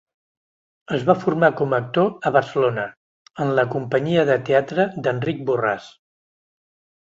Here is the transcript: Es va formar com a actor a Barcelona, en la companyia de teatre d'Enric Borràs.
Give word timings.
Es 0.95 1.03
va 1.09 1.15
formar 1.23 1.49
com 1.59 1.75
a 1.75 1.79
actor 1.83 2.09
a 2.29 2.33
Barcelona, 2.39 2.87
en 3.45 3.53
la 3.61 3.69
companyia 3.77 4.27
de 4.33 4.41
teatre 4.51 4.89
d'Enric 5.05 5.47
Borràs. 5.53 5.95